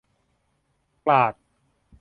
[1.05, 1.33] กราก